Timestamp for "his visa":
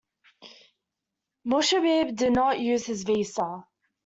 2.87-3.67